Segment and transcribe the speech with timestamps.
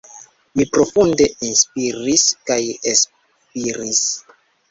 [0.59, 2.59] Mi profunde enspiris kaj
[2.93, 4.03] elspiris.